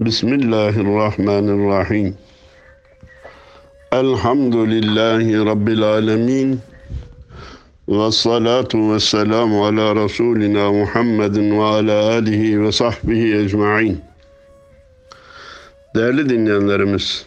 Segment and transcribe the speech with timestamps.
[0.00, 2.16] Bismillahirrahmanirrahim.
[3.92, 6.60] Elhamdülillahi Rabbil alemin.
[7.88, 14.00] Ve salatu ve selamu ala Resulina Muhammedin ve ala alihi ve sahbihi ecma'in.
[15.96, 17.26] Değerli dinleyenlerimiz,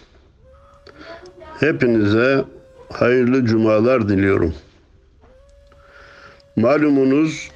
[1.59, 2.45] hepinize
[2.89, 4.53] hayırlı cumalar diliyorum.
[6.55, 7.49] Malumunuz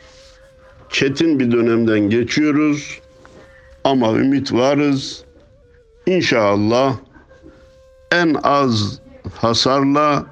[0.89, 2.99] çetin bir dönemden geçiyoruz
[3.87, 5.23] ama ümit varız.
[6.05, 6.97] İnşallah
[8.11, 8.99] en az
[9.35, 10.25] hasarla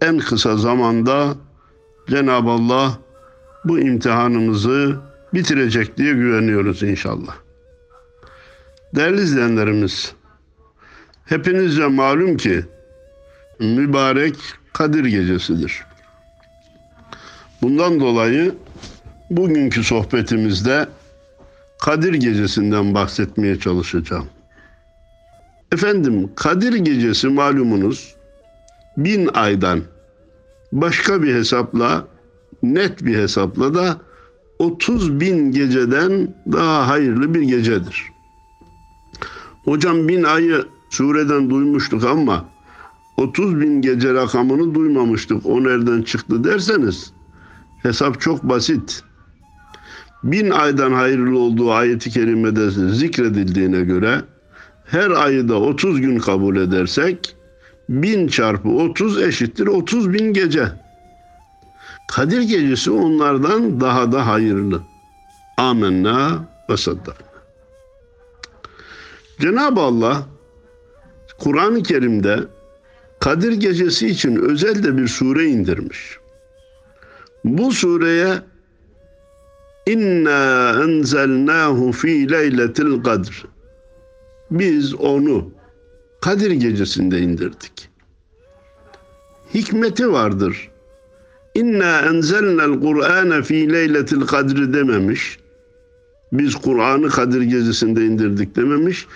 [0.00, 1.34] en kısa zamanda
[2.10, 2.98] Cenab-ı Allah
[3.64, 5.00] bu imtihanımızı
[5.34, 7.34] bitirecek diye güveniyoruz inşallah.
[8.94, 10.12] Değerli izleyenlerimiz,
[11.24, 12.64] hepinizce malum ki
[13.60, 14.36] mübarek
[14.72, 15.84] Kadir Gecesidir.
[17.62, 18.54] Bundan dolayı
[19.30, 20.88] bugünkü sohbetimizde
[21.84, 24.26] Kadir Gecesi'nden bahsetmeye çalışacağım.
[25.72, 28.14] Efendim Kadir Gecesi malumunuz
[28.96, 29.80] bin aydan
[30.72, 32.06] başka bir hesapla
[32.62, 34.00] net bir hesapla da
[34.58, 38.04] 30 bin geceden daha hayırlı bir gecedir.
[39.64, 42.44] Hocam bin ayı sureden duymuştuk ama
[43.16, 45.46] 30 bin gece rakamını duymamıştık.
[45.46, 47.12] O nereden çıktı derseniz
[47.82, 49.04] hesap çok basit.
[50.24, 54.22] Bin aydan hayırlı olduğu ayeti kerimede zikredildiğine göre
[54.84, 57.36] her ayı da 30 gün kabul edersek
[57.88, 60.68] bin çarpı 30 eşittir 30 bin gece.
[62.08, 64.82] Kadir gecesi onlardan daha da hayırlı.
[65.56, 67.32] Amenna ve saddakna.
[69.40, 70.26] Cenab-ı Allah
[71.38, 72.40] Kur'an-ı Kerim'de
[73.20, 76.18] Kadir gecesi için özel de bir sure indirmiş.
[77.44, 78.34] Bu sureye
[79.86, 83.44] İnna enzelnahu fi leyletil kadr.
[84.50, 85.50] Biz onu
[86.20, 87.88] Kadir gecesinde indirdik.
[89.54, 90.70] Hikmeti vardır.
[91.54, 95.38] İnna enzelnel Kur'ane fi leyletil kadri dememiş.
[96.32, 99.06] Biz Kur'an'ı Kadir gecesinde indirdik dememiş.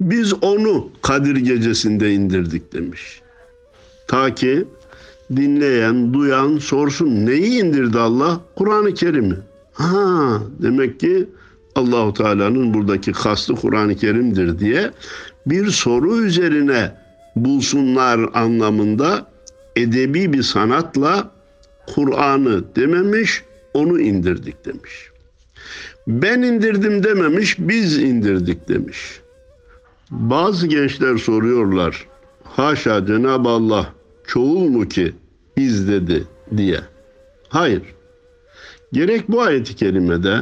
[0.00, 3.20] Biz onu Kadir gecesinde indirdik demiş.
[4.08, 4.64] Ta ki
[5.36, 8.40] dinleyen, duyan sorsun neyi indirdi Allah?
[8.56, 9.36] Kur'an-ı Kerim'i.
[9.76, 11.28] Ha, demek ki
[11.74, 14.90] Allahu Teala'nın buradaki kastı Kur'an-ı Kerim'dir diye
[15.46, 16.92] bir soru üzerine
[17.36, 19.30] bulsunlar anlamında
[19.76, 21.30] edebi bir sanatla
[21.94, 23.44] Kur'an'ı dememiş,
[23.74, 25.10] onu indirdik demiş.
[26.06, 29.20] Ben indirdim dememiş, biz indirdik demiş.
[30.10, 32.06] Bazı gençler soruyorlar.
[32.44, 33.92] Haşa Cenab-ı Allah
[34.26, 35.14] çoğul mu ki
[35.56, 36.24] biz dedi
[36.56, 36.80] diye.
[37.48, 37.95] Hayır.
[38.92, 40.40] Gerek bu ayeti kerimede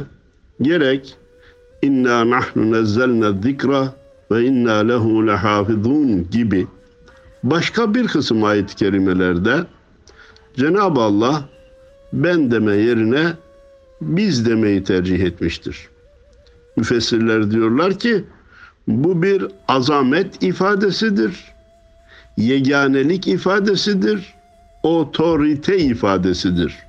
[0.61, 1.15] gerek
[1.81, 3.93] inna nahnu nezzelne zikra
[4.31, 6.67] ve inna lehu lehafizun gibi
[7.43, 9.65] başka bir kısım ayet-i kerimelerde
[10.55, 11.49] Cenab-ı Allah
[12.13, 13.33] ben deme yerine
[14.01, 15.89] biz demeyi tercih etmiştir.
[16.77, 18.23] Müfessirler diyorlar ki
[18.87, 21.43] bu bir azamet ifadesidir.
[22.37, 24.35] Yeganelik ifadesidir.
[24.83, 26.84] Otorite ifadesidir.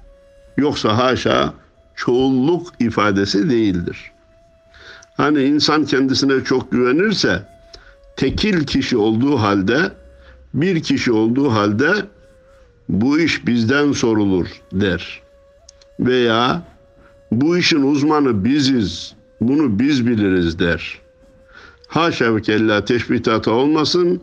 [0.56, 1.54] Yoksa haşa
[1.94, 4.12] çoğulluk ifadesi değildir.
[5.16, 7.42] Hani insan kendisine çok güvenirse
[8.16, 9.92] tekil kişi olduğu halde
[10.54, 11.92] bir kişi olduğu halde
[12.88, 15.22] bu iş bizden sorulur der.
[16.00, 16.62] Veya
[17.30, 21.00] bu işin uzmanı biziz, bunu biz biliriz der.
[21.88, 24.20] Haşa ve kella teşbihata olmasın,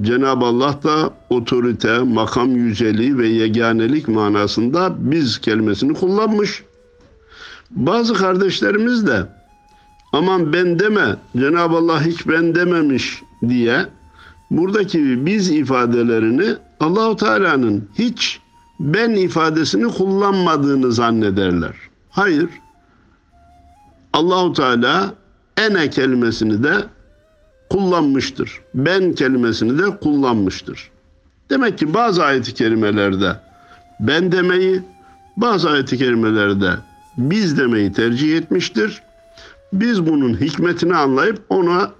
[0.00, 6.64] Cenab-ı Allah da otorite, makam yüceliği ve yeganelik manasında biz kelimesini kullanmış.
[7.70, 9.26] Bazı kardeşlerimiz de
[10.12, 13.86] aman ben deme, Cenab-ı Allah hiç ben dememiş diye
[14.50, 18.40] buradaki biz ifadelerini Allahu Teala'nın hiç
[18.80, 21.74] ben ifadesini kullanmadığını zannederler.
[22.10, 22.48] Hayır.
[24.12, 25.14] Allahu Teala
[25.56, 26.74] ene kelimesini de
[27.70, 28.60] kullanmıştır.
[28.74, 30.90] Ben kelimesini de kullanmıştır.
[31.50, 33.36] Demek ki bazı ayet-i kerimelerde
[34.00, 34.82] ben demeyi,
[35.36, 36.70] bazı ayet-i kerimelerde
[37.18, 39.02] biz demeyi tercih etmiştir.
[39.72, 41.90] Biz bunun hikmetini anlayıp ona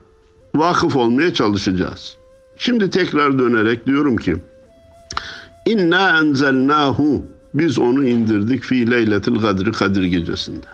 [0.55, 2.17] vakıf olmaya çalışacağız.
[2.59, 4.37] Şimdi tekrar dönerek diyorum ki
[5.67, 7.25] İnna enzelnahu
[7.55, 10.67] biz onu indirdik fi leyletil kadri kadir gecesinde.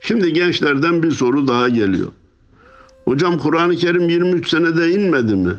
[0.00, 2.12] Şimdi gençlerden bir soru daha geliyor.
[3.08, 5.52] Hocam Kur'an-ı Kerim 23 senede inmedi mi?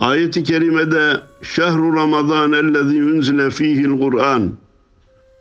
[0.00, 4.52] Ayet-i kerimede şehru ramazan ellezî unzile fîhil Kur'an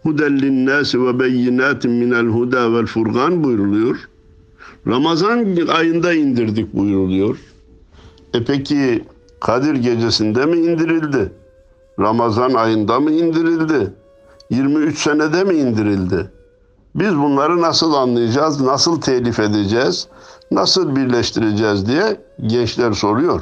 [0.03, 4.09] huden linnâsi ve beyinâtin minel huda vel furgan buyruluyor.
[4.87, 7.37] Ramazan ayında indirdik buyuruluyor.
[8.33, 9.03] E peki
[9.39, 11.31] Kadir gecesinde mi indirildi?
[11.99, 13.93] Ramazan ayında mı indirildi?
[14.49, 16.29] 23 senede mi indirildi?
[16.95, 20.07] Biz bunları nasıl anlayacağız, nasıl telif edeceğiz,
[20.51, 23.41] nasıl birleştireceğiz diye gençler soruyor.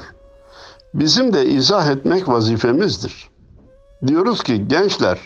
[0.94, 3.30] Bizim de izah etmek vazifemizdir.
[4.08, 5.20] Diyoruz ki gençler,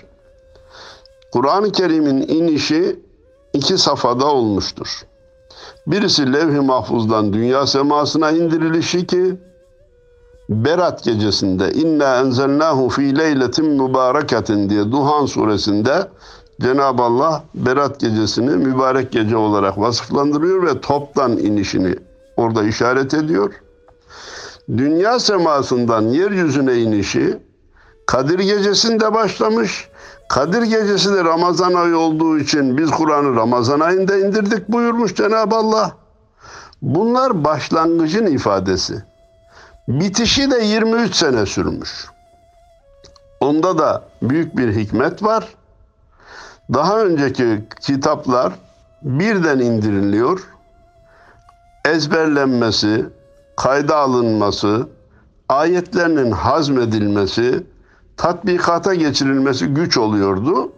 [1.31, 2.99] Kur'an-ı Kerim'in inişi
[3.53, 4.87] iki safhada olmuştur.
[5.87, 9.37] Birisi levh-i mahfuzdan dünya semasına indirilişi ki
[10.49, 16.07] Berat gecesinde inna enzelnahu fi leyletin mübareketin diye Duhan suresinde
[16.61, 21.95] Cenab-ı Allah Berat gecesini mübarek gece olarak vasıflandırıyor ve toptan inişini
[22.37, 23.53] orada işaret ediyor.
[24.69, 27.39] Dünya semasından yeryüzüne inişi
[28.05, 29.89] Kadir gecesinde başlamış.
[30.29, 35.91] Kadir gecesi de Ramazan ayı olduğu için biz Kur'an'ı Ramazan ayında indirdik buyurmuş Cenab-ı Allah.
[36.81, 39.03] Bunlar başlangıcın ifadesi.
[39.87, 42.05] Bitişi de 23 sene sürmüş.
[43.39, 45.47] Onda da büyük bir hikmet var.
[46.73, 48.53] Daha önceki kitaplar
[49.01, 50.47] birden indiriliyor.
[51.85, 53.05] Ezberlenmesi,
[53.57, 54.87] kayda alınması,
[55.49, 57.63] ayetlerinin hazmedilmesi,
[58.17, 60.71] tatbikata geçirilmesi güç oluyordu.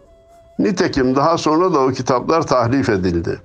[0.58, 3.40] Nitekim daha sonra da o kitaplar tahrif edildi.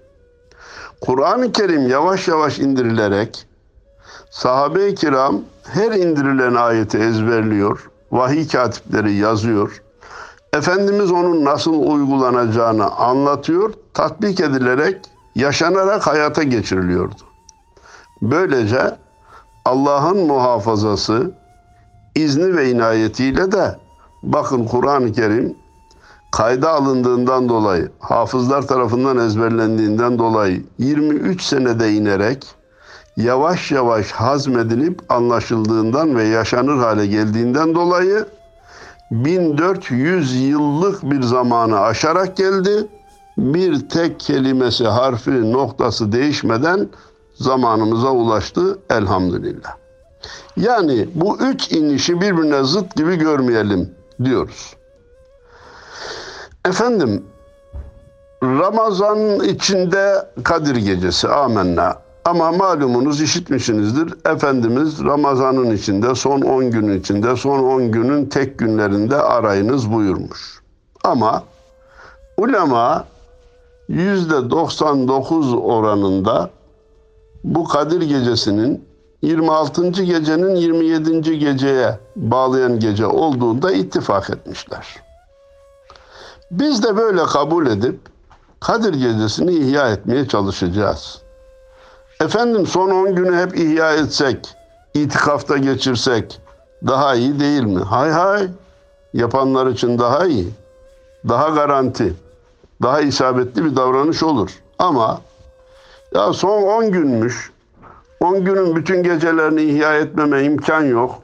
[1.01, 3.47] Kur'an-ı Kerim yavaş yavaş indirilerek
[4.29, 9.82] sahabe-i kiram her indirilen ayeti ezberliyor, vahiy katipleri yazıyor.
[10.53, 14.97] Efendimiz onun nasıl uygulanacağını anlatıyor, tatbik edilerek,
[15.35, 17.21] yaşanarak hayata geçiriliyordu.
[18.21, 18.97] Böylece
[19.65, 21.31] Allah'ın muhafazası,
[22.15, 23.77] izni ve inayetiyle de
[24.23, 25.55] bakın Kur'an-ı Kerim
[26.31, 32.45] kayda alındığından dolayı, hafızlar tarafından ezberlendiğinden dolayı 23 senede inerek
[33.17, 38.25] yavaş yavaş hazmedilip anlaşıldığından ve yaşanır hale geldiğinden dolayı
[39.13, 42.87] 1400 yıllık bir zamanı aşarak geldi.
[43.37, 46.89] Bir tek kelimesi, harfi, noktası değişmeden
[47.35, 49.75] zamanımıza ulaştı elhamdülillah.
[50.57, 54.75] Yani bu üç inişi birbirine zıt gibi görmeyelim diyoruz.
[56.65, 57.25] Efendim
[58.43, 62.02] Ramazan içinde Kadir Gecesi amenna.
[62.25, 64.13] Ama malumunuz işitmişsinizdir.
[64.25, 70.61] Efendimiz Ramazan'ın içinde son 10 günün içinde son 10 günün tek günlerinde arayınız buyurmuş.
[71.03, 71.43] Ama
[72.37, 73.05] ulema
[73.89, 76.49] %99 oranında
[77.43, 78.85] bu Kadir Gecesi'nin
[79.21, 80.03] 26.
[80.03, 81.39] gecenin 27.
[81.39, 84.87] geceye bağlayan gece olduğunda ittifak etmişler.
[86.51, 87.99] Biz de böyle kabul edip
[88.59, 91.22] Kadir Gecesi'ni ihya etmeye çalışacağız.
[92.23, 94.55] Efendim son 10 günü hep ihya etsek,
[94.93, 96.41] itikafta geçirsek
[96.87, 97.79] daha iyi değil mi?
[97.79, 98.47] Hay hay.
[99.13, 100.49] Yapanlar için daha iyi.
[101.29, 102.13] Daha garanti.
[102.81, 104.49] Daha isabetli bir davranış olur.
[104.79, 105.21] Ama
[106.15, 107.51] ya son 10 günmüş.
[108.19, 111.15] 10 günün bütün gecelerini ihya etmeme imkan yok.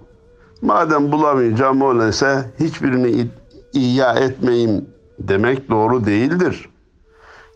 [0.61, 3.27] Madem bulamayacağım öyleyse hiçbirini
[3.73, 4.85] ihya etmeyeyim
[5.19, 6.69] demek doğru değildir.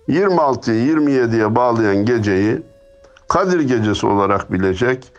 [0.09, 2.72] 26'yı 27'ye bağlayan geceyi
[3.29, 5.13] Kadir gecesi olarak bilecek,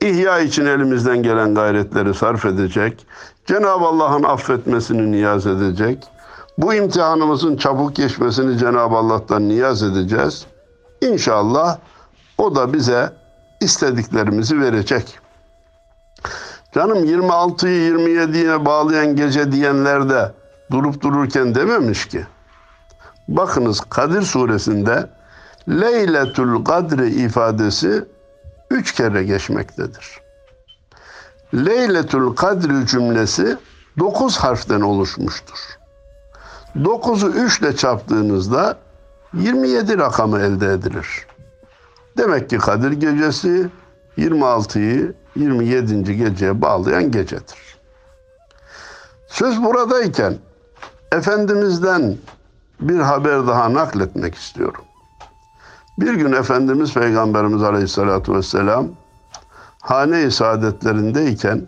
[0.00, 3.06] ihya için elimizden gelen gayretleri sarf edecek,
[3.46, 6.04] Cenab-ı Allah'ın affetmesini niyaz edecek,
[6.58, 10.46] bu imtihanımızın çabuk geçmesini Cenab-ı Allah'tan niyaz edeceğiz.
[11.00, 11.78] İnşallah
[12.38, 13.12] o da bize
[13.60, 15.18] istediklerimizi verecek.
[16.74, 20.32] Canım 26'yı 27'ye bağlayan gece diyenler de
[20.70, 22.26] durup dururken dememiş ki.
[23.28, 25.10] Bakınız Kadir suresinde
[25.68, 28.04] Leyletül Kadri ifadesi
[28.70, 30.20] üç kere geçmektedir.
[31.54, 33.56] Leyletül Kadri cümlesi
[33.98, 35.58] dokuz harften oluşmuştur.
[36.84, 38.78] Dokuzu üçle çarptığınızda
[39.34, 41.26] 27 rakamı elde edilir.
[42.16, 43.70] Demek ki Kadir gecesi
[44.18, 46.16] 26'yı 27.
[46.16, 47.78] geceye bağlayan gecedir.
[49.28, 50.38] Söz buradayken
[51.12, 52.16] Efendimiz'den
[52.80, 54.84] bir haber daha nakletmek istiyorum.
[55.98, 58.88] Bir gün Efendimiz Peygamberimiz Aleyhisselatü Vesselam
[59.82, 61.66] hane-i saadetlerindeyken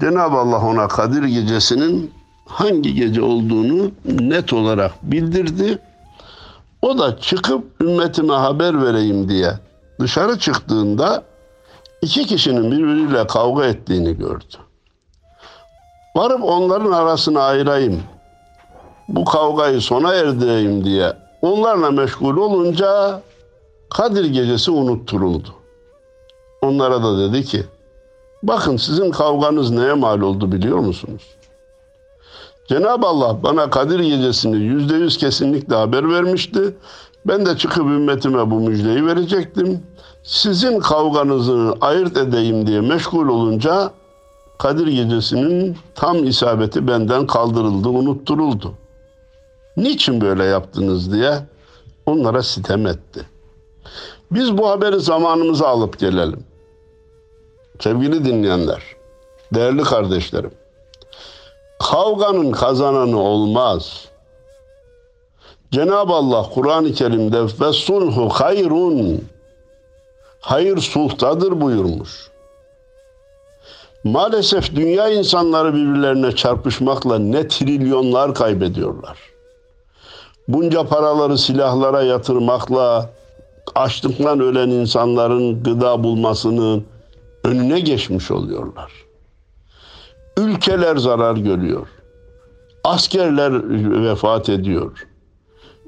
[0.00, 2.12] Cenab-ı Allah ona Kadir gecesinin
[2.46, 5.78] hangi gece olduğunu net olarak bildirdi.
[6.82, 9.52] O da çıkıp ümmetime haber vereyim diye
[10.00, 11.22] dışarı çıktığında
[12.02, 14.54] iki kişinin birbiriyle kavga ettiğini gördü.
[16.16, 18.02] Varıp onların arasını ayırayım,
[19.08, 23.20] bu kavgayı sona erdireyim diye onlarla meşgul olunca
[23.90, 25.48] Kadir gecesi unutturuldu.
[26.62, 27.64] Onlara da dedi ki,
[28.42, 31.22] bakın sizin kavganız neye mal oldu biliyor musunuz?
[32.68, 36.76] Cenab-ı Allah bana Kadir gecesini yüzde yüz kesinlikle haber vermişti.
[37.26, 39.82] Ben de çıkıp ümmetime bu müjdeyi verecektim.
[40.22, 43.90] Sizin kavganızı ayırt edeyim diye meşgul olunca
[44.58, 48.74] Kadir gecesinin tam isabeti benden kaldırıldı, unutturuldu.
[49.76, 51.38] Niçin böyle yaptınız diye
[52.06, 53.26] onlara sitem etti.
[54.30, 56.44] Biz bu haberi zamanımıza alıp gelelim.
[57.80, 58.82] Sevgili dinleyenler,
[59.54, 60.50] değerli kardeşlerim.
[61.78, 64.08] Kavganın kazananı olmaz.
[65.70, 69.24] Cenab-ı Allah Kur'an-ı Kerim'de ve sulhu hayrun
[70.40, 72.30] hayır sulhtadır buyurmuş.
[74.04, 79.18] Maalesef dünya insanları birbirlerine çarpışmakla ne trilyonlar kaybediyorlar.
[80.48, 83.10] Bunca paraları silahlara yatırmakla
[83.74, 86.84] açlıktan ölen insanların gıda bulmasının
[87.44, 88.92] önüne geçmiş oluyorlar.
[90.36, 91.86] Ülkeler zarar görüyor.
[92.84, 93.52] Askerler
[94.04, 95.06] vefat ediyor.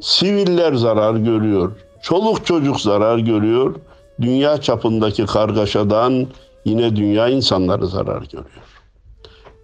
[0.00, 1.72] Siviller zarar görüyor.
[2.02, 3.74] Çoluk çocuk zarar görüyor.
[4.20, 6.26] Dünya çapındaki kargaşadan
[6.64, 8.70] yine dünya insanları zarar görüyor.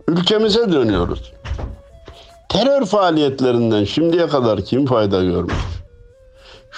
[0.08, 1.32] Ülkemize dönüyoruz.
[2.48, 5.54] Terör faaliyetlerinden şimdiye kadar kim fayda görmüş?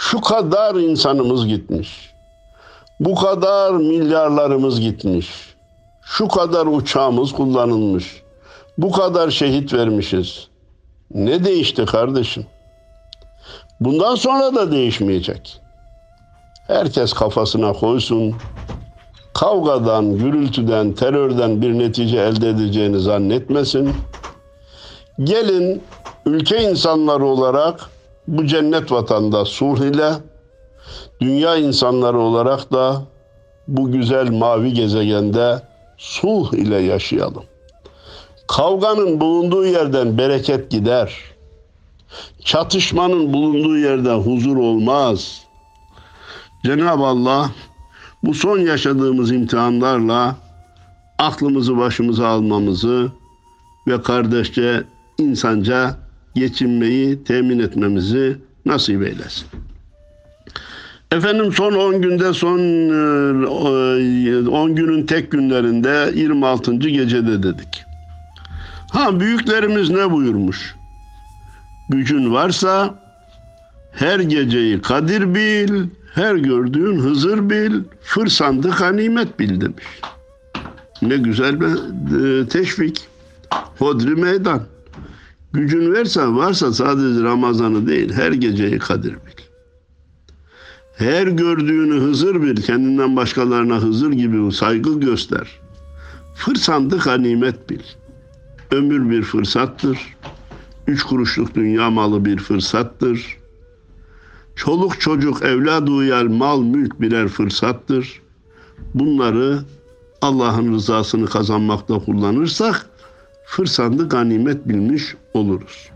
[0.00, 2.14] Şu kadar insanımız gitmiş.
[3.00, 5.28] Bu kadar milyarlarımız gitmiş.
[6.02, 8.22] Şu kadar uçağımız kullanılmış.
[8.78, 10.48] Bu kadar şehit vermişiz.
[11.14, 12.46] Ne değişti kardeşim?
[13.80, 15.60] Bundan sonra da değişmeyecek.
[16.66, 18.34] Herkes kafasına koysun.
[19.34, 23.94] Kavgadan, gürültüden, terörden bir netice elde edeceğini zannetmesin.
[25.24, 25.82] Gelin
[26.26, 27.90] ülke insanları olarak
[28.28, 30.12] bu cennet vatanda sulh ile
[31.20, 33.02] dünya insanları olarak da
[33.68, 35.62] bu güzel mavi gezegende
[35.96, 37.44] sulh ile yaşayalım.
[38.48, 41.14] Kavganın bulunduğu yerden bereket gider.
[42.44, 45.42] Çatışmanın bulunduğu yerde huzur olmaz.
[46.64, 47.50] Cenab-ı Allah
[48.22, 50.36] bu son yaşadığımız imtihanlarla
[51.18, 53.12] aklımızı başımıza almamızı
[53.86, 54.84] ve kardeşçe
[55.18, 59.46] insanca geçinmeyi temin etmemizi nasip eylesin.
[61.12, 62.58] Efendim son 10 günde son
[64.46, 66.74] 10 günün tek günlerinde 26.
[66.74, 67.84] gecede dedik.
[68.92, 70.74] Ha büyüklerimiz ne buyurmuş?
[71.88, 72.94] Gücün varsa
[73.92, 79.84] her geceyi kadir bil, her gördüğün Hızır bil, fırsandı ganimet bil demiş.
[81.02, 83.08] Ne güzel bir teşvik.
[83.78, 84.62] Hodri meydan.
[85.52, 89.42] Gücün varsa, varsa sadece Ramazan'ı değil, her geceyi kadir bil.
[90.96, 95.60] Her gördüğünü Hızır bil, kendinden başkalarına Hızır gibi saygı göster.
[96.34, 97.82] Fırsandı ganimet bil.
[98.70, 99.98] Ömür bir fırsattır.
[100.86, 103.38] Üç kuruşluk dünya malı bir fırsattır.
[104.56, 108.20] Çoluk çocuk evlad uyar mal mülk birer fırsattır.
[108.94, 109.58] Bunları
[110.22, 112.87] Allah'ın rızasını kazanmakta kullanırsak
[113.48, 115.90] fırsandı ganimet bilmiş oluruz.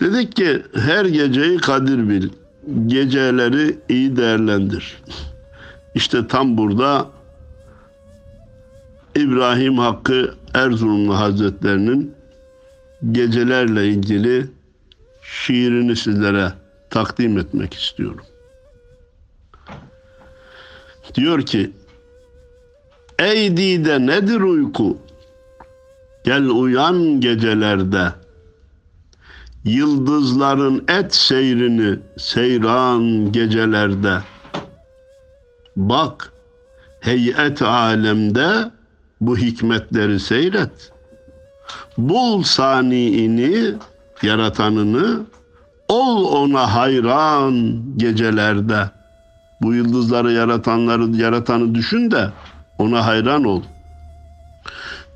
[0.00, 2.28] Dedik ki her geceyi kadir bil.
[2.86, 5.02] Geceleri iyi değerlendir.
[5.94, 7.10] İşte tam burada
[9.16, 12.14] İbrahim Hakkı Erzurumlu Hazretlerinin
[13.12, 14.46] gecelerle ilgili
[15.22, 16.52] şiirini sizlere
[16.90, 18.24] takdim etmek istiyorum.
[21.14, 21.72] Diyor ki
[23.18, 25.05] Ey dide nedir uyku?
[26.26, 28.12] Gel uyan gecelerde.
[29.64, 34.18] Yıldızların et seyrini seyran gecelerde.
[35.76, 36.32] Bak
[37.00, 38.70] heyet alemde
[39.20, 40.92] bu hikmetleri seyret.
[41.98, 43.74] Bul saniini,
[44.22, 45.20] yaratanını,
[45.88, 48.90] ol ona hayran gecelerde.
[49.62, 52.30] Bu yıldızları yaratanları yaratanı düşün de
[52.78, 53.62] ona hayran ol.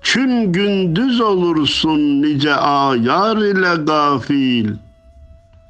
[0.03, 4.75] Çün gündüz olursun nice ayar ile gafil.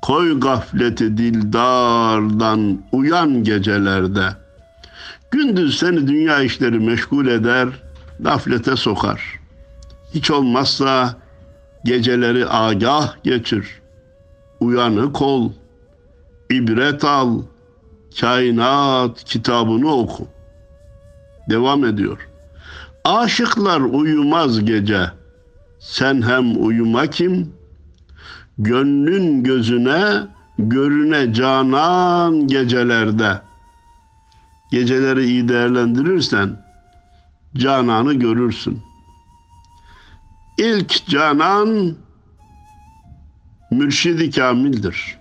[0.03, 4.29] Koy gafleti dildardan uyan gecelerde.
[5.31, 7.69] Gündüz seni dünya işleri meşgul eder,
[8.21, 9.41] gaflete sokar.
[10.15, 11.15] Hiç olmazsa
[11.85, 13.81] geceleri agah geçir.
[14.61, 15.53] Uyanık ol,
[16.51, 17.43] ibret al,
[18.21, 20.29] kainat kitabını oku.
[21.51, 22.30] Devam ediyor.
[23.05, 25.11] Aşıklar uyumaz gece.
[25.81, 27.53] Sen hem uyuma kim?
[28.59, 30.27] Gönlün gözüne
[30.59, 33.43] görüne canan gecelerde
[34.71, 36.65] geceleri iyi değerlendirirsen
[37.57, 38.83] cananı görürsün.
[40.59, 41.97] İlk canan
[43.71, 45.19] mürşidi kamildir.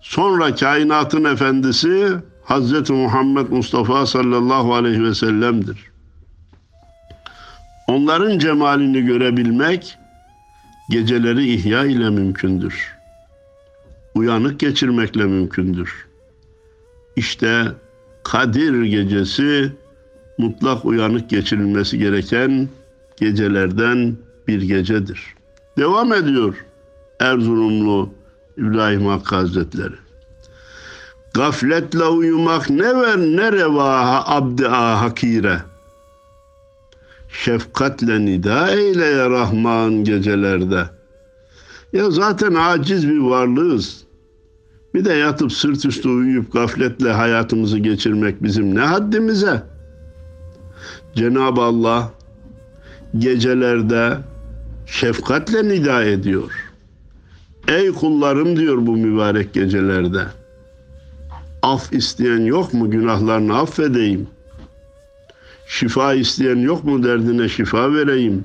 [0.00, 2.12] Sonra kainatın efendisi
[2.44, 5.89] Hazreti Muhammed Mustafa sallallahu aleyhi ve sellem'dir.
[7.90, 9.98] Onların cemalini görebilmek
[10.90, 12.96] geceleri ihya ile mümkündür.
[14.14, 16.06] Uyanık geçirmekle mümkündür.
[17.16, 17.64] İşte
[18.22, 19.72] Kadir gecesi
[20.38, 22.68] mutlak uyanık geçirilmesi gereken
[23.16, 24.16] gecelerden
[24.48, 25.34] bir gecedir.
[25.78, 26.64] Devam ediyor
[27.20, 28.10] Erzurumlu
[28.56, 29.96] İbrahim Hakkı Hazretleri.
[31.34, 35.69] Gafletle uyumak ne ver ne reva abdi hakire.
[37.32, 40.84] Şefkatle nida eyle ya Rahman gecelerde.
[41.92, 44.04] Ya zaten aciz bir varlığız.
[44.94, 49.62] Bir de yatıp sırt üstü uyuyup gafletle hayatımızı geçirmek bizim ne haddimize?
[51.14, 52.12] Cenab-ı Allah
[53.18, 54.18] gecelerde
[54.86, 56.52] şefkatle nida ediyor.
[57.68, 60.26] Ey kullarım diyor bu mübarek gecelerde.
[61.62, 64.28] Af isteyen yok mu günahlarını affedeyim.
[65.70, 68.44] Şifa isteyen yok mu derdine şifa vereyim.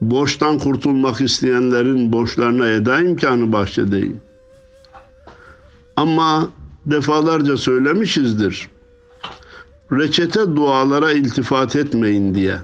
[0.00, 4.20] Borçtan kurtulmak isteyenlerin borçlarına eda imkanı bahşedeyim.
[5.96, 6.48] Ama
[6.86, 8.68] defalarca söylemişizdir.
[9.92, 12.56] Reçete dualara iltifat etmeyin diye.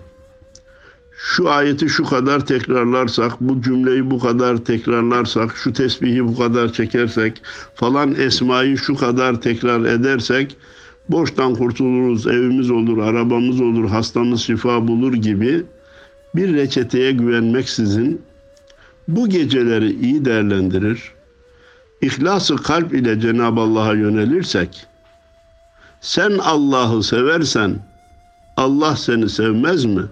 [1.19, 7.43] Şu ayeti şu kadar tekrarlarsak, bu cümleyi bu kadar tekrarlarsak, şu tesbihi bu kadar çekersek,
[7.75, 10.57] falan esmayı şu kadar tekrar edersek,
[11.09, 15.63] borçtan kurtuluruz, evimiz olur, arabamız olur, hastamız şifa bulur gibi
[16.35, 18.23] bir reçeteye güvenmeksizin
[19.09, 21.13] bu geceleri iyi değerlendirir,
[22.03, 24.87] İhlası kalp ile Cenab-ı Allah'a yönelirsek,
[26.01, 27.77] sen Allah'ı seversen,
[28.57, 30.03] Allah seni sevmez mi?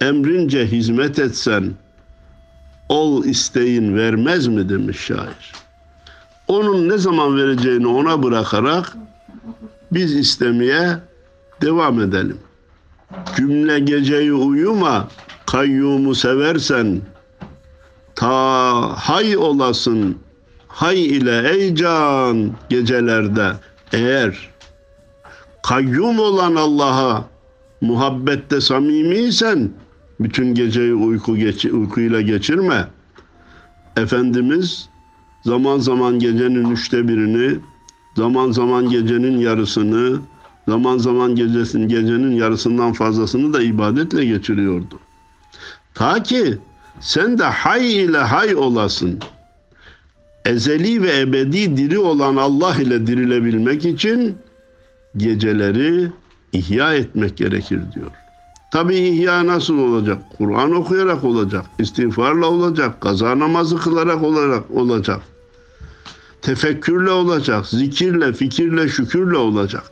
[0.00, 1.72] Emrince hizmet etsen,
[2.88, 5.52] ol isteğin vermez mi demiş şair.
[6.48, 8.96] Onun ne zaman vereceğini ona bırakarak
[9.94, 10.98] biz istemeye
[11.62, 12.38] devam edelim.
[13.36, 15.08] Cümle geceyi uyuma,
[15.46, 17.00] kayyumu seversen,
[18.14, 20.18] ta hay olasın
[20.68, 23.52] hay ile ey can gecelerde
[23.92, 24.50] eğer
[25.62, 27.24] kayyum olan Allah'a
[27.80, 29.70] muhabbette samimiysen
[30.20, 32.88] bütün geceyi uyku geç, uykuyla geçirme.
[33.96, 34.88] Efendimiz
[35.44, 37.58] zaman zaman gecenin üçte birini,
[38.16, 40.20] zaman zaman gecenin yarısını,
[40.68, 45.00] zaman zaman gecesin, gecenin yarısından fazlasını da ibadetle geçiriyordu.
[45.94, 46.58] Ta ki
[47.00, 49.20] sen de hay ile hay olasın
[50.44, 54.36] ezeli ve ebedi diri olan Allah ile dirilebilmek için
[55.16, 56.10] geceleri
[56.52, 58.10] ihya etmek gerekir diyor.
[58.72, 60.22] Tabi ihya nasıl olacak?
[60.38, 65.20] Kur'an okuyarak olacak, istiğfarla olacak, kaza namazı kılarak olarak olacak.
[66.44, 69.82] Tefekkürle olacak, zikirle, fikirle, şükürle olacak.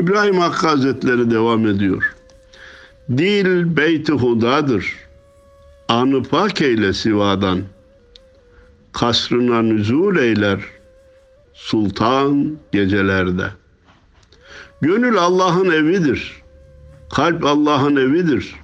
[0.00, 2.14] İbrahim Hakkı Hazretleri devam ediyor.
[3.10, 4.96] Dil beyti hudadır.
[5.88, 7.78] Anı pak eyle sivadan.''
[8.92, 10.60] kasrına nüzul eyler
[11.54, 13.46] sultan gecelerde.
[14.80, 16.42] Gönül Allah'ın evidir.
[17.14, 18.54] Kalp Allah'ın evidir.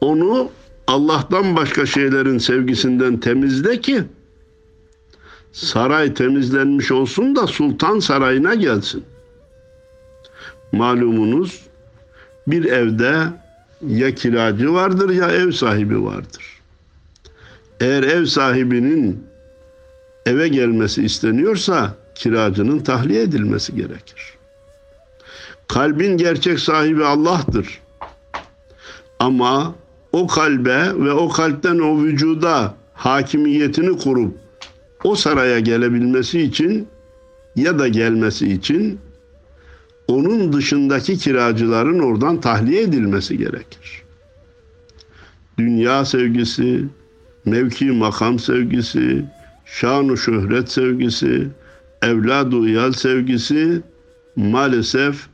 [0.00, 0.50] Onu
[0.86, 4.04] Allah'tan başka şeylerin sevgisinden temizle ki
[5.52, 9.04] saray temizlenmiş olsun da sultan sarayına gelsin.
[10.72, 11.60] Malumunuz
[12.46, 13.22] bir evde
[13.86, 16.60] ya kiracı vardır ya ev sahibi vardır.
[17.80, 19.26] Eğer ev sahibinin
[20.26, 24.38] eve gelmesi isteniyorsa kiracının tahliye edilmesi gerekir.
[25.68, 27.80] Kalbin gerçek sahibi Allah'tır.
[29.18, 29.74] Ama
[30.12, 34.47] o kalbe ve o kalpten o vücuda hakimiyetini kurup
[35.04, 36.88] o saraya gelebilmesi için
[37.56, 38.98] ya da gelmesi için
[40.08, 44.02] onun dışındaki kiracıların oradan tahliye edilmesi gerekir.
[45.58, 46.84] Dünya sevgisi,
[47.44, 49.24] mevki makam sevgisi,
[49.64, 51.48] şanu şöhret sevgisi,
[52.02, 53.82] evladu uyal sevgisi
[54.36, 55.26] maalesef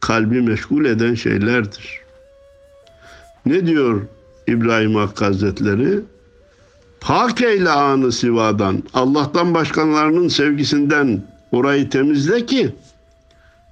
[0.00, 2.00] kalbi meşgul eden şeylerdir.
[3.46, 4.02] Ne diyor
[4.46, 6.00] İbrahim Hakkı Hazretleri?
[7.00, 12.74] Pak eyle anı sivadan, Allah'tan başkanlarının sevgisinden orayı temizle ki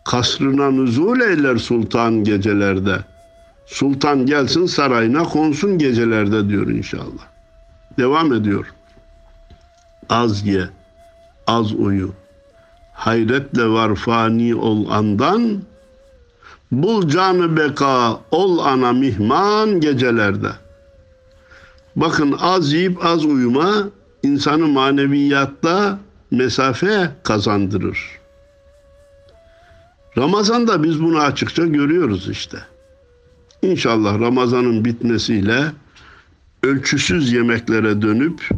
[0.05, 2.99] kasrına nüzul eyler sultan gecelerde.
[3.67, 7.27] Sultan gelsin sarayına konsun gecelerde diyor inşallah.
[7.99, 8.67] Devam ediyor.
[10.09, 10.69] az ye,
[11.47, 12.12] az uyu.
[12.93, 15.62] Hayretle var fani ol andan,
[16.73, 20.53] bul canı beka ol ana mihman gecelerde.
[21.97, 23.89] Bakın az yiyip az uyuma
[24.23, 25.99] insanı maneviyatta
[26.31, 28.19] mesafe kazandırır.
[30.19, 32.59] Ramazan'da biz bunu açıkça görüyoruz işte.
[33.63, 35.73] İnşallah Ramazan'ın bitmesiyle
[36.63, 38.49] ölçüsüz yemeklere dönüp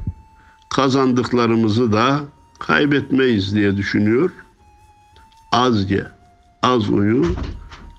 [0.74, 2.20] kazandıklarımızı da
[2.58, 4.30] kaybetmeyiz diye düşünüyor.
[5.52, 6.06] Az ye,
[6.62, 7.34] az uyu,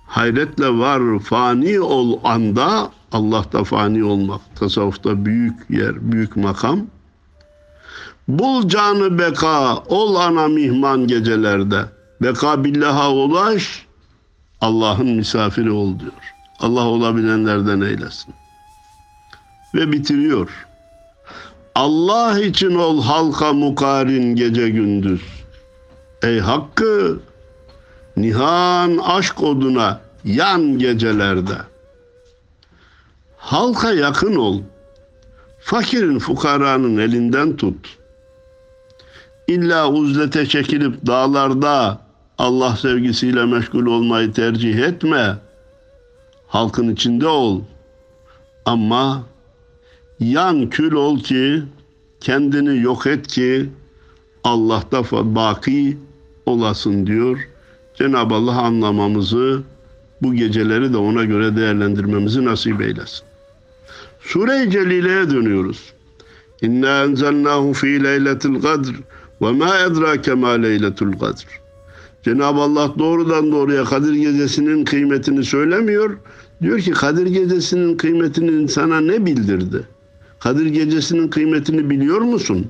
[0.10, 6.82] hayretle var fani ol anda Allah'ta fani olmak, tasavvufta büyük yer, büyük makam.
[8.28, 11.86] Bul canı beka, ol ana mihman gecelerde.
[12.22, 13.86] Beka billaha ulaş,
[14.62, 16.34] Allah'ın misafiri ol diyor.
[16.60, 18.34] Allah olabilenlerden eylesin.
[19.76, 20.68] Ve bitiriyor.
[21.76, 25.22] Allah için ol halka mukarin gece gündüz.
[26.24, 27.20] Ey Hakkı,
[28.22, 31.58] nihan aşk oduna yan gecelerde.
[33.38, 34.62] Halka yakın ol.
[35.60, 37.98] Fakirin fukaranın elinden tut.
[39.48, 42.02] İlla uzlete çekilip dağlarda
[42.38, 45.38] Allah sevgisiyle meşgul olmayı tercih etme.
[46.48, 47.62] Halkın içinde ol.
[48.66, 49.24] Ama
[50.20, 51.64] yan kül ol ki
[52.20, 53.70] kendini yok et ki
[54.44, 55.04] Allah'ta
[55.36, 55.98] baki
[56.46, 57.50] olasın diyor.
[58.00, 59.62] Cenab-ı Allah anlamamızı
[60.22, 63.26] bu geceleri de ona göre değerlendirmemizi nasip eylesin.
[64.22, 65.94] Sure-i Celile'ye dönüyoruz.
[66.62, 68.90] İnna enzelnahu fi leyletil kadr
[69.42, 71.46] ve ma edrake ma leyletul kadr.
[72.24, 76.18] Cenab-ı Allah doğrudan doğruya Kadir Gecesi'nin kıymetini söylemiyor.
[76.62, 79.84] Diyor ki Kadir Gecesi'nin kıymetini sana ne bildirdi?
[80.40, 82.68] Kadir Gecesi'nin kıymetini biliyor musun?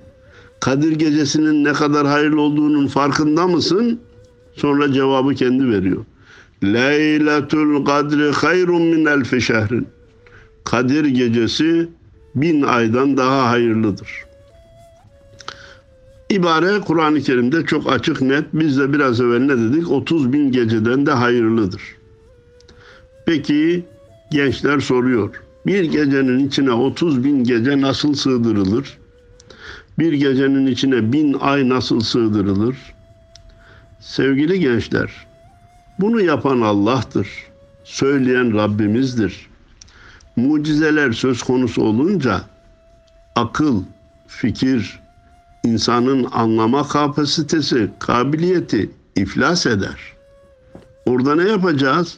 [0.59, 3.99] Kadir Gecesi'nin ne kadar hayırlı olduğunun farkında mısın?
[4.59, 6.05] Sonra cevabı kendi veriyor.
[6.63, 9.87] Leyletul kadri hayrun min elfi şehrin.
[10.63, 11.89] Kadir gecesi
[12.35, 14.09] bin aydan daha hayırlıdır.
[16.29, 18.45] İbare Kur'an-ı Kerim'de çok açık net.
[18.53, 19.91] Biz de biraz evvel ne dedik?
[19.91, 21.81] 30 bin geceden de hayırlıdır.
[23.25, 23.83] Peki
[24.31, 25.41] gençler soruyor.
[25.65, 28.97] Bir gecenin içine 30 bin gece nasıl sığdırılır?
[29.99, 32.77] Bir gecenin içine bin ay nasıl sığdırılır?
[33.99, 35.12] Sevgili gençler,
[35.99, 37.27] bunu yapan Allah'tır.
[37.83, 39.49] Söyleyen Rabbimizdir.
[40.35, 42.41] Mucizeler söz konusu olunca
[43.35, 43.83] akıl,
[44.27, 44.99] fikir,
[45.63, 49.97] insanın anlama kapasitesi, kabiliyeti iflas eder.
[51.05, 52.17] Orada ne yapacağız?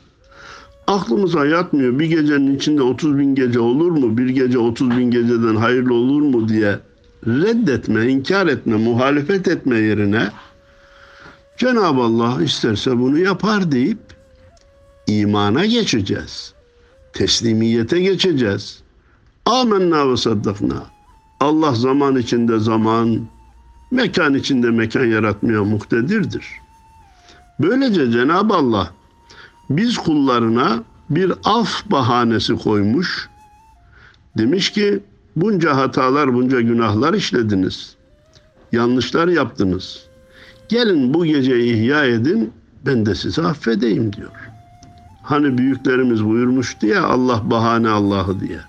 [0.88, 2.00] Aklımıza yatmıyor.
[2.00, 4.17] Bir gecenin içinde 30 bin gece olur mu?
[4.17, 6.80] Bir gece 30 bin geceden hayırlı olur mu diye
[7.28, 10.30] reddetme, inkar etme, muhalefet etme yerine
[11.62, 14.00] Cenab-ı Allah isterse bunu yapar deyip
[15.08, 16.54] imana geçeceğiz.
[17.13, 18.84] Teslimiyete geçeceğiz.
[19.45, 20.84] Amenna ve saddakna.
[21.39, 23.28] Allah zaman içinde zaman,
[23.91, 26.45] mekan içinde mekan yaratmaya muhtedirdir.
[27.60, 28.93] Böylece Cenab-ı Allah
[29.69, 33.30] biz kullarına bir af bahanesi koymuş.
[34.38, 35.00] Demiş ki
[35.36, 37.95] bunca hatalar, bunca günahlar işlediniz.
[38.71, 40.11] Yanlışlar yaptınız.
[40.72, 42.54] Gelin bu gece ihya edin,
[42.86, 44.32] ben de sizi affedeyim diyor.
[45.24, 48.60] Hani büyüklerimiz buyurmuştu ya Allah bahane Allah'ı diye.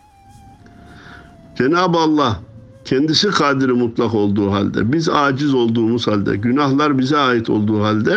[1.58, 2.40] Cenab-ı Allah
[2.84, 8.16] kendisi kadiri mutlak olduğu halde, biz aciz olduğumuz halde, günahlar bize ait olduğu halde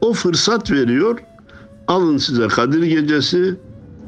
[0.00, 1.18] o fırsat veriyor.
[1.88, 3.56] Alın size Kadir gecesi,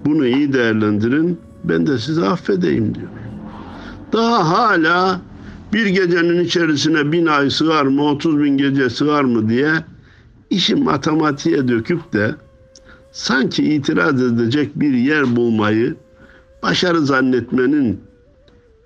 [0.04, 3.08] bunu iyi değerlendirin, ben de sizi affedeyim diyor.
[4.12, 5.20] Daha hala
[5.74, 9.72] bir gecenin içerisine bin ay sığar mı, otuz bin gece sığar mı diye
[10.50, 12.34] işi matematiğe döküp de
[13.12, 15.94] sanki itiraz edecek bir yer bulmayı
[16.62, 18.00] başarı zannetmenin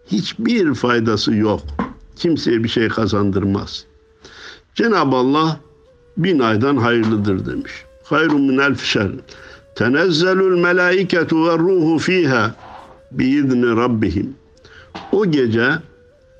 [0.07, 1.61] hiçbir faydası yok.
[2.17, 3.85] Kimseye bir şey kazandırmaz.
[4.75, 5.61] Cenab-ı Allah
[6.17, 7.73] bin aydan hayırlıdır demiş.
[8.05, 9.11] Hayrun min elf şer.
[9.75, 12.55] Tenezzelul melaiketu ve ruhu fiha
[13.13, 14.35] biizni rabbihim.
[15.13, 15.73] O gece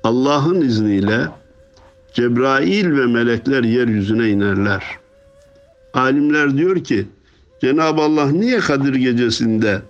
[0.03, 1.27] Allah'ın izniyle
[2.13, 4.83] Cebrail ve melekler yeryüzüne inerler.
[5.93, 7.07] Alimler diyor ki
[7.61, 9.81] Cenab-ı Allah niye Kadir gecesinde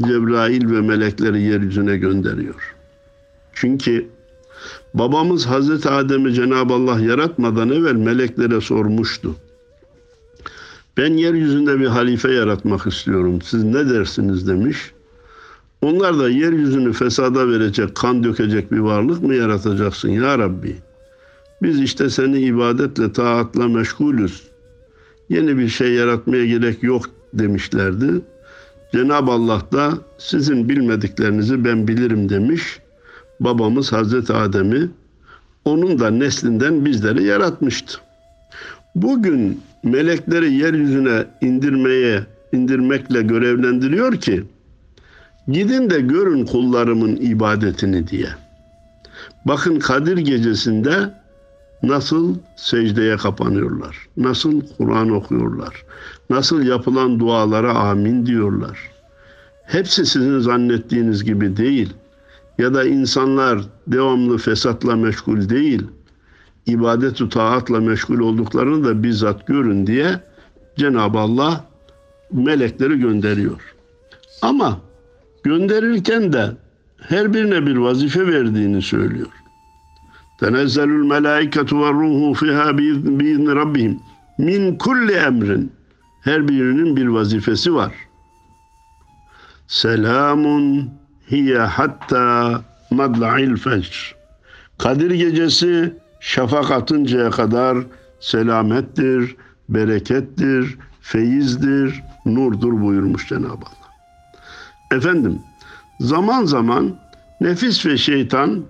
[0.00, 2.74] Cebrail ve melekleri yeryüzüne gönderiyor?
[3.52, 4.08] Çünkü
[4.94, 9.36] babamız Hazreti Adem'i Cenab-ı Allah yaratmadan evvel meleklere sormuştu.
[10.96, 13.42] Ben yeryüzünde bir halife yaratmak istiyorum.
[13.42, 14.92] Siz ne dersiniz demiş.
[15.82, 20.76] Onlar da yeryüzünü fesada verecek, kan dökecek bir varlık mı yaratacaksın ya Rabbi?
[21.62, 24.42] Biz işte seni ibadetle, taatla meşgulüz.
[25.28, 27.02] Yeni bir şey yaratmaya gerek yok
[27.34, 28.06] demişlerdi.
[28.92, 32.80] Cenab-ı Allah da sizin bilmediklerinizi ben bilirim demiş.
[33.40, 34.90] Babamız Hazreti Adem'i
[35.64, 37.98] onun da neslinden bizleri yaratmıştı.
[38.94, 44.44] Bugün melekleri yeryüzüne indirmeye indirmekle görevlendiriyor ki
[45.48, 48.28] gidin de görün kullarımın ibadetini diye.
[49.44, 51.14] Bakın Kadir gecesinde
[51.82, 53.96] nasıl secdeye kapanıyorlar.
[54.16, 55.84] Nasıl Kur'an okuyorlar.
[56.30, 58.78] Nasıl yapılan dualara amin diyorlar.
[59.64, 61.94] Hepsi sizin zannettiğiniz gibi değil.
[62.58, 65.86] Ya da insanlar devamlı fesatla meşgul değil.
[66.66, 70.20] İbadet-ü taatla meşgul olduklarını da bizzat görün diye
[70.76, 71.64] Cenab-ı Allah
[72.32, 73.74] melekleri gönderiyor.
[74.42, 74.80] Ama
[75.44, 76.50] gönderirken de
[77.00, 79.28] her birine bir vazife verdiğini söylüyor.
[80.40, 84.00] Tenezzelül melaiketu ve ruhu fiha biizni rabbihim
[84.38, 85.72] min kulli emrin.
[86.24, 87.92] Her birinin bir vazifesi var.
[89.66, 90.90] Selamun
[91.30, 94.14] hiye hatta madla'il fecr.
[94.78, 97.78] Kadir gecesi şafak atıncaya kadar
[98.20, 99.36] selamettir,
[99.68, 103.87] berekettir, feyizdir, nurdur buyurmuş Cenab-ı Allah.
[104.92, 105.38] Efendim,
[106.00, 106.96] zaman zaman
[107.40, 108.64] nefis ve şeytan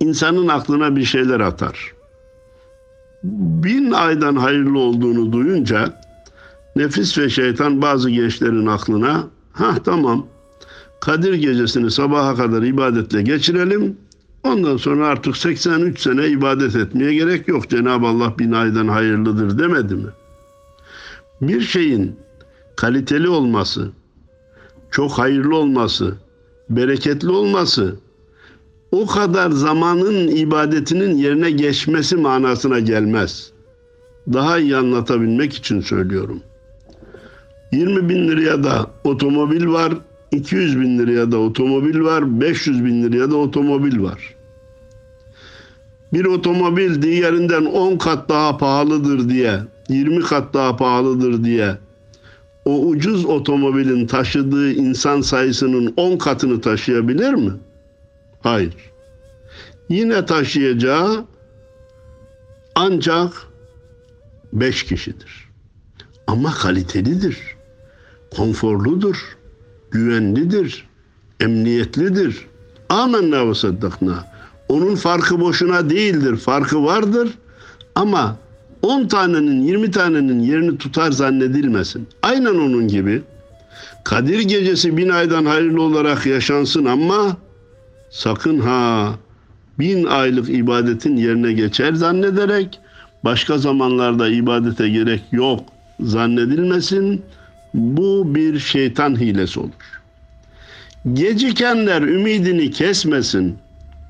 [0.00, 1.92] insanın aklına bir şeyler atar.
[3.22, 6.00] Bin aydan hayırlı olduğunu duyunca
[6.76, 10.26] nefis ve şeytan bazı gençlerin aklına ha tamam
[11.04, 13.96] Kadir gecesini sabaha kadar ibadetle geçirelim.
[14.42, 17.70] Ondan sonra artık 83 sene ibadet etmeye gerek yok.
[17.70, 20.08] Cenab-ı Allah bin aydan hayırlıdır demedi mi?
[21.40, 22.16] Bir şeyin
[22.76, 23.90] kaliteli olması,
[24.94, 26.14] çok hayırlı olması,
[26.70, 27.96] bereketli olması
[28.92, 33.50] o kadar zamanın ibadetinin yerine geçmesi manasına gelmez.
[34.32, 36.42] Daha iyi anlatabilmek için söylüyorum.
[37.72, 39.92] 20 bin liraya da otomobil var,
[40.32, 44.34] 200 bin liraya da otomobil var, 500 bin liraya da otomobil var.
[46.12, 51.76] Bir otomobil diğerinden 10 kat daha pahalıdır diye, 20 kat daha pahalıdır diye
[52.64, 57.52] o ucuz otomobilin taşıdığı insan sayısının 10 katını taşıyabilir mi?
[58.42, 58.74] Hayır.
[59.88, 61.24] Yine taşıyacağı
[62.74, 63.32] ancak
[64.52, 65.48] 5 kişidir.
[66.26, 67.38] Ama kalitelidir.
[68.36, 69.36] Konforludur.
[69.90, 70.88] Güvenlidir.
[71.40, 72.46] Emniyetlidir.
[72.88, 74.24] Amenna ve saddakna.
[74.68, 76.36] Onun farkı boşuna değildir.
[76.36, 77.38] Farkı vardır.
[77.94, 78.36] Ama
[78.84, 82.08] 10 tanenin 20 tanenin yerini tutar zannedilmesin.
[82.22, 83.22] Aynen onun gibi.
[84.04, 87.36] Kadir gecesi bin aydan hayırlı olarak yaşansın ama
[88.10, 89.14] sakın ha
[89.78, 92.80] bin aylık ibadetin yerine geçer zannederek
[93.24, 95.60] başka zamanlarda ibadete gerek yok
[96.00, 97.22] zannedilmesin.
[97.74, 100.00] Bu bir şeytan hilesi olur.
[101.12, 103.58] Gecikenler ümidini kesmesin.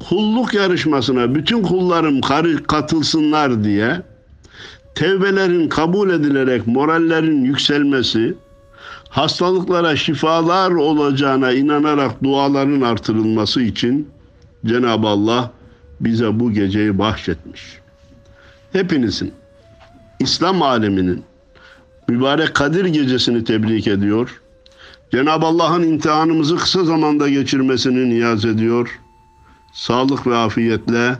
[0.09, 2.21] Kulluk yarışmasına bütün kullarım
[2.67, 4.03] katılsınlar diye
[4.95, 8.35] tevbelerin kabul edilerek morallerin yükselmesi,
[9.09, 14.09] hastalıklara şifalar olacağına inanarak duaların artırılması için
[14.67, 15.51] Cenab-ı Allah
[16.01, 17.79] bize bu geceyi bahşetmiş.
[18.73, 19.33] Hepinizin,
[20.21, 21.25] İslam aleminin
[22.09, 24.41] mübarek Kadir gecesini tebrik ediyor.
[25.13, 29.01] Cenab-ı Allah'ın imtihanımızı kısa zamanda geçirmesini niyaz ediyor.
[29.73, 31.17] Sağlık ve afiyetle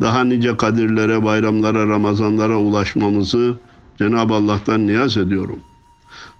[0.00, 3.54] daha nice kadirlere, bayramlara, Ramazanlara ulaşmamızı
[3.98, 5.58] Cenab-ı Allah'tan niyaz ediyorum.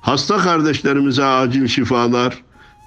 [0.01, 2.43] Hasta kardeşlerimize acil şifalar,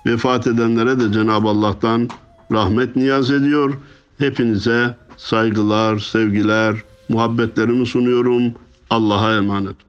[0.06, 2.10] vefat edenlere de Cenab-ı Allah'tan
[2.52, 3.78] rahmet niyaz ediyor.
[4.18, 6.76] Hepinize saygılar, sevgiler,
[7.10, 8.54] muhabbetlerimi sunuyorum.
[8.90, 9.89] Allah'a emanet.